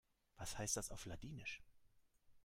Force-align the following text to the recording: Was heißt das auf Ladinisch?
Was 0.35 0.57
heißt 0.57 0.77
das 0.77 0.89
auf 0.89 1.05
Ladinisch? 1.05 1.61